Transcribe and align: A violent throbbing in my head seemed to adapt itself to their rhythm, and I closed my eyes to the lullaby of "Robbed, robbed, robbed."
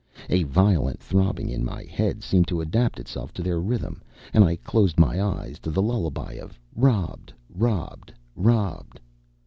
A 0.31 0.41
violent 0.41 0.99
throbbing 0.99 1.47
in 1.47 1.63
my 1.63 1.83
head 1.83 2.23
seemed 2.23 2.47
to 2.47 2.59
adapt 2.59 2.99
itself 2.99 3.31
to 3.35 3.43
their 3.43 3.59
rhythm, 3.61 4.01
and 4.33 4.43
I 4.43 4.55
closed 4.55 4.97
my 4.99 5.21
eyes 5.21 5.59
to 5.59 5.69
the 5.69 5.83
lullaby 5.83 6.39
of 6.41 6.59
"Robbed, 6.75 7.31
robbed, 7.53 8.11
robbed." 8.35 8.99